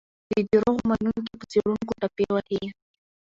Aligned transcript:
د 0.31 0.33
دروغو 0.51 0.81
منونکي 0.89 1.33
په 1.39 1.45
څېړونکو 1.51 1.93
ټاپې 2.01 2.25
وهي. 2.33 2.63